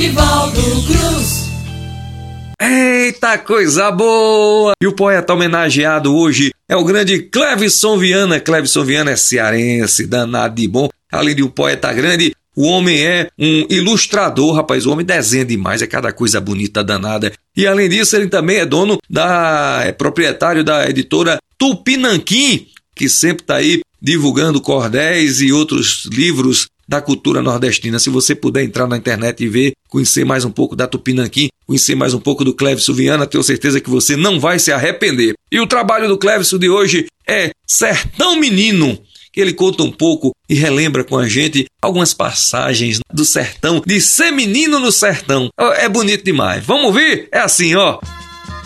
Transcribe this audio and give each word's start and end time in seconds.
Nivaldo 0.00 0.62
Cruz. 0.86 1.50
Eita 2.58 3.36
coisa 3.36 3.90
boa! 3.90 4.72
E 4.82 4.86
o 4.86 4.94
poeta 4.94 5.34
homenageado 5.34 6.16
hoje 6.16 6.54
é 6.66 6.74
o 6.74 6.84
grande 6.84 7.24
Clevison 7.24 7.98
Viana. 7.98 8.40
Clevison 8.40 8.82
Viana 8.82 9.10
é 9.10 9.16
cearense, 9.16 10.06
danado 10.06 10.54
de 10.54 10.66
bom. 10.66 10.88
Além 11.12 11.34
de 11.34 11.42
um 11.42 11.50
poeta 11.50 11.92
grande, 11.92 12.34
o 12.56 12.62
homem 12.62 12.98
é 13.04 13.28
um 13.38 13.66
ilustrador, 13.68 14.54
rapaz. 14.54 14.86
O 14.86 14.90
homem 14.90 15.04
desenha 15.04 15.44
demais, 15.44 15.82
é 15.82 15.86
cada 15.86 16.14
coisa 16.14 16.40
bonita 16.40 16.82
danada. 16.82 17.30
E 17.54 17.66
além 17.66 17.90
disso, 17.90 18.16
ele 18.16 18.28
também 18.28 18.56
é 18.56 18.64
dono 18.64 18.96
da. 19.06 19.82
é 19.84 19.92
proprietário 19.92 20.64
da 20.64 20.88
editora 20.88 21.38
Tupinanquim, 21.58 22.68
que 22.96 23.06
sempre 23.06 23.42
está 23.42 23.56
aí 23.56 23.82
divulgando 24.00 24.62
cordéis 24.62 25.42
e 25.42 25.52
outros 25.52 26.06
livros 26.10 26.70
da 26.90 27.00
cultura 27.00 27.40
nordestina. 27.40 28.00
Se 28.00 28.10
você 28.10 28.34
puder 28.34 28.64
entrar 28.64 28.88
na 28.88 28.96
internet 28.96 29.44
e 29.44 29.48
ver, 29.48 29.74
conhecer 29.88 30.24
mais 30.24 30.44
um 30.44 30.50
pouco 30.50 30.74
da 30.74 30.88
Tupinanquim, 30.88 31.48
conhecer 31.64 31.94
mais 31.94 32.14
um 32.14 32.18
pouco 32.18 32.44
do 32.44 32.52
Cleves 32.52 32.88
Viana, 32.88 33.28
tenho 33.28 33.44
certeza 33.44 33.80
que 33.80 33.88
você 33.88 34.16
não 34.16 34.40
vai 34.40 34.58
se 34.58 34.72
arrepender. 34.72 35.34
E 35.52 35.60
o 35.60 35.68
trabalho 35.68 36.08
do 36.08 36.18
Cleves 36.18 36.50
de 36.50 36.68
hoje 36.68 37.06
é 37.28 37.52
Sertão 37.64 38.40
Menino 38.40 38.98
que 39.32 39.40
ele 39.40 39.52
conta 39.52 39.84
um 39.84 39.92
pouco 39.92 40.34
e 40.48 40.56
relembra 40.56 41.04
com 41.04 41.16
a 41.16 41.28
gente 41.28 41.66
algumas 41.80 42.12
passagens 42.12 42.98
do 43.12 43.24
sertão, 43.24 43.80
de 43.86 44.00
ser 44.00 44.32
menino 44.32 44.80
no 44.80 44.90
sertão. 44.90 45.48
É 45.76 45.88
bonito 45.88 46.24
demais. 46.24 46.66
Vamos 46.66 46.86
ouvir? 46.86 47.28
É 47.30 47.38
assim, 47.38 47.76
ó. 47.76 48.00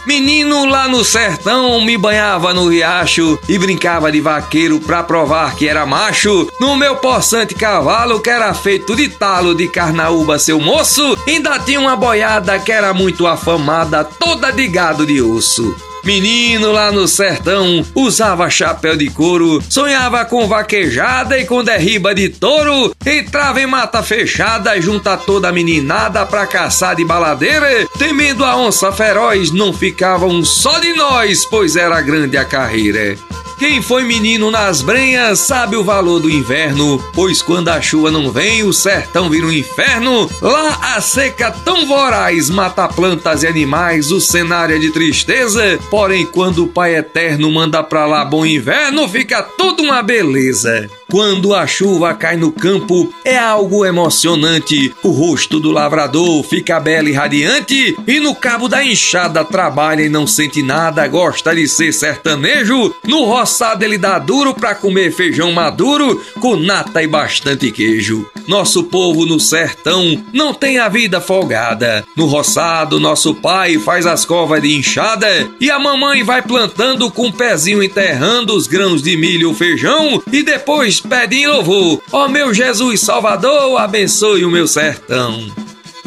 Menino 0.07 0.67
lá 0.67 0.87
no 0.87 1.03
sertão 1.03 1.81
me 1.81 1.97
banhava 1.97 2.53
no 2.53 2.69
riacho 2.69 3.39
e 3.49 3.59
brincava 3.59 4.13
de 4.13 4.21
vaqueiro 4.21 4.79
pra 4.79 5.03
provar 5.03 5.55
que 5.57 5.67
era 5.67 5.87
macho. 5.87 6.47
No 6.61 6.77
meu 6.77 6.97
possante 6.97 7.55
cavalo, 7.55 8.21
que 8.21 8.29
era 8.29 8.53
feito 8.53 8.95
de 8.95 9.09
talo 9.09 9.55
de 9.55 9.67
carnaúba, 9.67 10.39
seu 10.39 10.61
moço, 10.61 11.17
ainda 11.27 11.59
tinha 11.59 11.81
uma 11.81 11.97
boiada 11.97 12.59
que 12.59 12.71
era 12.71 12.93
muito 12.93 13.27
afamada, 13.27 14.05
toda 14.05 14.51
de 14.51 14.67
gado 14.69 15.07
de 15.07 15.23
osso. 15.23 15.75
Menino 16.05 16.71
lá 16.71 16.93
no 16.93 17.09
sertão 17.09 17.85
usava 17.95 18.51
chapéu 18.51 18.95
de 18.95 19.09
couro, 19.09 19.63
sonhava 19.71 20.23
com 20.27 20.47
vaquejada 20.47 21.39
e 21.39 21.47
com 21.47 21.65
derriba 21.65 22.15
de 22.15 22.29
touro, 22.29 22.95
entrava 23.07 23.61
em 23.61 23.67
mata 23.67 24.03
fechada 24.03 24.79
junto 24.81 25.09
a 25.09 25.17
toda 25.17 25.49
a 25.49 25.53
meninada 25.53 26.27
pra 26.27 26.47
caçar 26.47 26.95
de 26.95 27.05
baladeira, 27.07 27.89
temendo 27.99 28.45
a 28.45 28.55
onça 28.55 28.93
feroz, 28.93 29.51
não 29.51 29.73
ficava 29.73 30.27
um 30.27 30.45
só 30.45 30.79
de 30.79 30.93
nós, 30.93 31.47
pois 31.47 31.75
era 31.75 32.01
grande 32.03 32.37
a 32.37 32.45
carreira. 32.45 33.17
Quem 33.59 33.81
foi 33.81 34.03
menino 34.05 34.51
nas 34.51 34.83
brenhas 34.83 35.39
sabe 35.39 35.77
o 35.77 35.85
valor 35.85 36.21
do 36.21 36.31
inverno, 36.31 37.03
pois 37.15 37.41
quando 37.41 37.69
a 37.69 37.81
chuva 37.81 38.11
não 38.11 38.31
vem, 38.31 38.65
o 38.65 38.73
sertão 38.73 39.31
vira 39.31 39.47
um 39.47 39.53
inferno. 39.53 40.29
Lá 40.41 40.97
a 40.97 41.01
seca 41.01 41.51
tão 41.51 41.87
voraz 41.87 42.51
mata 42.51 42.89
plantas 42.89 43.43
e 43.43 43.47
animais, 43.47 44.11
o 44.11 44.21
cenário 44.21 44.77
é 44.77 44.79
de 44.79 44.91
tristeza. 44.91 45.79
Porém, 45.91 46.27
quando 46.27 46.65
o 46.65 46.69
Pai 46.69 46.97
Eterno 46.97 47.51
manda 47.51 47.83
pra 47.83 48.07
lá 48.07 48.25
bom 48.25 48.45
inverno, 48.45 49.09
fica 49.09 49.43
tudo 49.43 49.83
uma 49.83 50.03
beleza. 50.03 50.91
Quando 51.11 51.55
a 51.55 51.67
chuva 51.67 52.15
cai 52.15 52.37
no 52.37 52.51
campo, 52.51 53.13
é 53.25 53.39
algo 53.39 53.85
emocionante. 53.85 54.95
O 55.03 55.11
rosto 55.11 55.61
do 55.61 55.71
lavrador 55.71 56.43
fica 56.43 56.81
belo 56.81 57.09
e 57.09 57.13
radiante, 57.13 57.97
e 58.07 58.21
no 58.21 58.35
cabo 58.35 58.69
da 58.69 58.85
enxada 58.85 59.45
trabalha 59.45 60.03
e 60.03 60.09
não 60.09 60.27
sente 60.27 60.63
nada, 60.63 61.07
gosta 61.07 61.55
de 61.55 61.69
ser 61.69 61.93
sertanejo. 61.93 62.95
No 63.07 63.25
roçado 63.25 63.85
ele 63.85 63.99
dá 63.99 64.19
duro 64.19 64.55
pra 64.55 64.75
comer 64.75 65.13
feijão 65.13 65.53
maduro, 65.53 66.21
com 66.41 66.57
nata 66.57 67.03
e 67.03 67.07
bastante 67.07 67.71
queijo. 67.71 68.27
Nosso 68.47 68.85
povo 68.85 69.25
no 69.25 69.41
sertão 69.41 70.23
não 70.33 70.53
tem 70.53 70.79
a 70.79 70.89
vida 70.89 71.21
folgada. 71.21 72.05
No 72.17 72.27
roçado, 72.27 73.01
nosso 73.01 73.35
pai 73.35 73.79
faz 73.79 74.05
as 74.07 74.25
covas 74.25 74.61
de 74.61 74.75
enxada 74.75 75.49
e 75.61 75.71
a 75.71 75.79
mamãe 75.79 76.23
vai 76.23 76.43
plantando 76.43 77.11
com 77.11 77.29
o 77.29 77.33
pezinho 77.33 77.83
enterrando 77.83 78.55
os 78.55 78.67
grãos 78.67 79.03
de 79.03 79.17
milho 79.17 79.49
ou 79.49 79.55
feijão 79.55 80.23
e 80.31 80.43
depois 80.43 80.94
pede 81.01 81.37
em 81.37 81.47
louvor. 81.47 82.03
Ó 82.13 82.25
oh, 82.25 82.29
meu 82.29 82.53
Jesus 82.53 83.01
Salvador, 83.01 83.81
abençoe 83.81 84.45
o 84.45 84.51
meu 84.51 84.67
sertão 84.67 85.53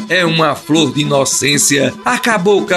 é 0.08 0.24
uma 0.24 0.54
flor 0.54 0.92
de 0.92 1.02
inocência. 1.02 1.94
A 2.04 2.18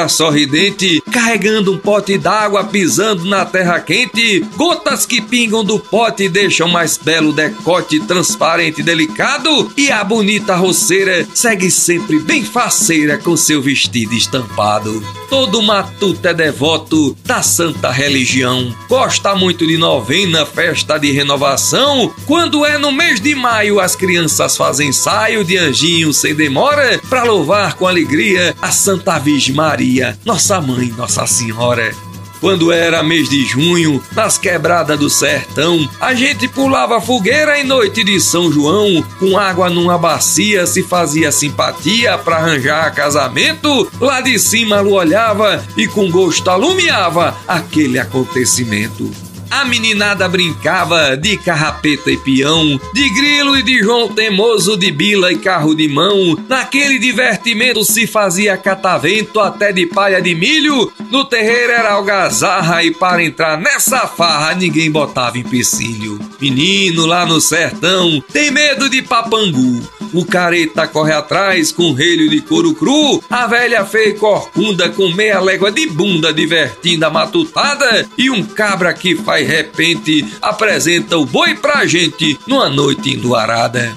sorridente, 0.10 1.02
carregando 1.12 1.74
um 1.74 1.78
pote 1.78 2.18
d'água, 2.18 2.64
pisando 2.64 3.26
na 3.26 3.46
terra 3.46 3.80
quente. 3.80 4.46
Gotas 4.56 5.06
que 5.06 5.22
pingam 5.22 5.64
do 5.64 5.78
pote 5.78 6.30
deixam 6.30 6.68
mais 6.68 6.98
belo 6.98 7.34
decote 7.34 8.00
transparente 8.00 8.80
e 8.82 8.84
delicado. 8.84 9.72
E 9.76 9.92
a 9.92 10.04
bonita 10.04 10.56
roceira 10.56 11.28
segue 11.34 11.70
sempre 11.70 12.20
bem 12.20 12.44
faceira 12.44 13.18
com 13.18 13.36
seu 13.36 13.62
vestido 13.62 14.14
estampado. 14.14 15.04
Todo 15.30 15.62
matuto 15.62 16.28
é 16.28 16.34
devoto 16.34 17.16
da 17.26 17.42
santa 17.42 17.90
religião. 17.90 18.76
Gosta 18.90 19.36
muito 19.36 19.66
de 19.66 19.78
novena, 19.78 20.46
festa 20.46 20.98
de 20.98 21.12
renovação. 21.12 22.14
Quando 22.26 22.66
é 22.66 22.78
no 22.78 22.92
mês 22.92 23.22
de 23.22 23.36
maio, 23.36 23.80
as 23.80 23.96
crianças 23.96 24.58
fazem 24.58 24.90
ensaio 24.90 25.44
de 25.44 25.58
anjinho 25.58 26.14
sem 26.14 26.36
demora 26.36 27.00
para 27.10 27.24
louvar 27.24 27.76
com 27.76 27.88
alegria 27.88 28.56
a 28.62 28.72
Santa 28.72 29.18
Virgem 29.20 29.56
Maria, 29.56 30.18
nossa 30.26 30.62
mãe, 30.62 30.94
Nossa 31.02 31.26
Senhora. 31.26 31.96
Quando 32.40 32.72
era 32.72 33.02
mês 33.02 33.28
de 33.28 33.44
junho, 33.44 34.04
nas 34.16 34.38
quebradas 34.38 35.00
do 35.00 35.10
sertão, 35.10 35.90
a 36.00 36.14
gente 36.14 36.48
pulava 36.48 37.02
fogueira 37.02 37.60
em 37.60 37.64
noite 37.64 38.04
de 38.04 38.22
São 38.22 38.52
João, 38.52 39.04
com 39.18 39.36
água 39.36 39.68
numa 39.68 39.98
bacia 39.98 40.68
se 40.68 40.84
fazia 40.84 41.32
simpatia 41.32 42.20
para 42.20 42.38
arranjar 42.38 42.94
casamento. 42.94 43.92
Lá 44.00 44.22
de 44.22 44.38
cima 44.38 44.78
a 44.78 44.82
lua 44.82 45.00
olhava 45.00 45.66
e 45.76 45.88
com 45.88 46.12
gosto 46.12 46.48
alumiava 46.52 47.36
aquele 47.48 47.98
acontecimento. 47.98 49.10
A 49.52 49.66
meninada 49.66 50.30
brincava 50.30 51.18
de 51.18 51.38
carrapeta 51.38 52.10
e 52.10 52.16
peão, 52.16 52.80
de 52.94 53.10
grilo 53.10 53.58
e 53.58 53.62
de 53.62 53.80
João 53.80 54.08
Temoso, 54.08 54.78
de 54.78 54.90
bila 54.90 55.30
e 55.30 55.38
carro 55.38 55.76
de 55.76 55.90
mão. 55.90 56.38
Naquele 56.48 56.98
divertimento 56.98 57.84
se 57.84 58.08
fazia 58.08 58.56
catavento 58.56 59.42
até 59.42 59.74
de 59.74 59.86
palha 59.86 60.22
de 60.22 60.34
milho. 60.34 60.90
No 61.12 61.26
terreiro 61.26 61.74
era 61.74 61.92
algazarra 61.92 62.82
e 62.82 62.92
para 62.92 63.24
entrar 63.24 63.58
nessa 63.58 64.08
farra 64.08 64.56
ninguém 64.56 64.90
botava 64.90 65.38
empecilho. 65.38 66.18
Menino 66.40 67.06
lá 67.06 67.26
no 67.26 67.42
sertão 67.42 68.24
tem 68.32 68.52
medo 68.52 68.90
de 68.90 69.02
papangu. 69.02 69.82
O 70.14 70.26
careta 70.26 70.88
corre 70.88 71.14
atrás 71.14 71.72
com 71.72 71.94
relho 71.94 72.30
de 72.30 72.42
couro 72.42 72.76
cru. 72.76 73.24
A 73.30 73.48
velha 73.48 73.86
feia 73.86 74.16
corcunda 74.16 74.90
com 74.90 75.10
meia 75.10 75.40
légua 75.40 75.72
de 75.72 75.88
bunda 75.88 76.34
divertindo 76.34 77.06
a 77.06 77.10
matutada. 77.10 78.08
E 78.18 78.30
um 78.30 78.44
cabra 78.44 78.94
que 78.94 79.16
faz 79.16 79.48
repente 79.48 80.26
apresenta 80.42 81.18
o 81.18 81.26
boi 81.26 81.56
pra 81.56 81.86
gente 81.86 82.38
numa 82.46 82.70
noite 82.70 83.12
endoarada. 83.12 83.92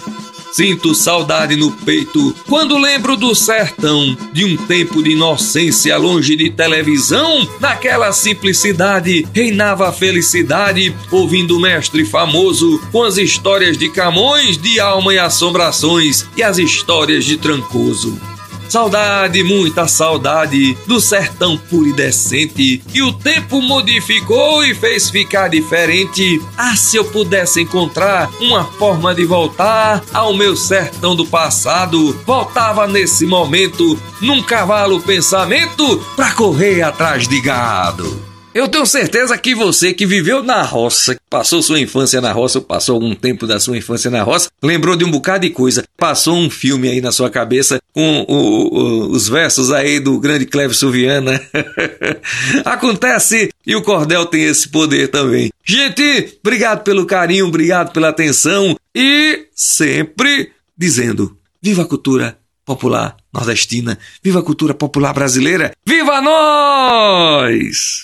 Sinto 0.54 0.94
saudade 0.94 1.56
no 1.56 1.72
peito 1.72 2.32
quando 2.48 2.78
lembro 2.78 3.16
do 3.16 3.34
sertão, 3.34 4.16
de 4.32 4.44
um 4.44 4.56
tempo 4.56 5.02
de 5.02 5.10
inocência 5.10 5.96
longe 5.96 6.36
de 6.36 6.48
televisão. 6.48 7.44
Naquela 7.58 8.12
simplicidade 8.12 9.26
reinava 9.34 9.88
a 9.88 9.92
felicidade, 9.92 10.94
ouvindo 11.10 11.56
o 11.56 11.60
mestre 11.60 12.04
famoso 12.04 12.80
com 12.92 13.02
as 13.02 13.18
histórias 13.18 13.76
de 13.76 13.88
Camões, 13.88 14.56
de 14.56 14.78
alma 14.78 15.12
e 15.12 15.18
assombrações 15.18 16.24
e 16.36 16.42
as 16.44 16.56
histórias 16.56 17.24
de 17.24 17.36
Trancoso. 17.36 18.33
Saudade, 18.74 19.44
muita 19.44 19.86
saudade 19.86 20.76
do 20.84 21.00
sertão 21.00 21.56
puro 21.56 21.86
e 21.86 21.92
decente 21.92 22.78
que 22.78 23.04
o 23.04 23.12
tempo 23.12 23.62
modificou 23.62 24.64
e 24.64 24.74
fez 24.74 25.08
ficar 25.10 25.46
diferente. 25.46 26.42
Ah, 26.58 26.74
se 26.74 26.96
eu 26.96 27.04
pudesse 27.04 27.60
encontrar 27.60 28.28
uma 28.40 28.64
forma 28.64 29.14
de 29.14 29.24
voltar 29.24 30.02
ao 30.12 30.34
meu 30.34 30.56
sertão 30.56 31.14
do 31.14 31.24
passado, 31.24 32.20
voltava 32.26 32.84
nesse 32.88 33.24
momento 33.24 33.96
num 34.20 34.42
cavalo 34.42 35.00
pensamento 35.00 35.98
pra 36.16 36.32
correr 36.32 36.82
atrás 36.82 37.28
de 37.28 37.40
gado. 37.40 38.33
Eu 38.54 38.68
tenho 38.68 38.86
certeza 38.86 39.36
que 39.36 39.52
você 39.52 39.92
que 39.92 40.06
viveu 40.06 40.40
na 40.40 40.62
roça, 40.62 41.18
passou 41.28 41.60
sua 41.60 41.80
infância 41.80 42.20
na 42.20 42.30
roça, 42.30 42.60
passou 42.60 42.94
algum 42.94 43.12
tempo 43.12 43.48
da 43.48 43.58
sua 43.58 43.76
infância 43.76 44.08
na 44.08 44.22
roça, 44.22 44.48
lembrou 44.62 44.94
de 44.94 45.04
um 45.04 45.10
bocado 45.10 45.44
de 45.44 45.50
coisa, 45.50 45.82
passou 45.96 46.36
um 46.36 46.48
filme 46.48 46.88
aí 46.88 47.00
na 47.00 47.10
sua 47.10 47.28
cabeça 47.28 47.80
com 47.92 48.24
o, 48.28 48.34
o, 48.36 49.10
os 49.10 49.28
versos 49.28 49.72
aí 49.72 49.98
do 49.98 50.20
grande 50.20 50.46
Cleves 50.46 50.80
Viana. 50.82 51.44
Acontece 52.64 53.50
e 53.66 53.74
o 53.74 53.82
cordel 53.82 54.24
tem 54.24 54.44
esse 54.44 54.68
poder 54.68 55.08
também. 55.08 55.50
Gente, 55.64 56.38
obrigado 56.40 56.84
pelo 56.84 57.06
carinho, 57.06 57.48
obrigado 57.48 57.92
pela 57.92 58.10
atenção 58.10 58.76
e 58.94 59.48
sempre 59.52 60.52
dizendo: 60.78 61.36
viva 61.60 61.82
a 61.82 61.86
cultura 61.86 62.38
popular 62.64 63.16
nordestina, 63.32 63.98
viva 64.22 64.38
a 64.38 64.44
cultura 64.44 64.74
popular 64.74 65.12
brasileira, 65.12 65.72
viva 65.84 66.20
nós! 66.20 68.02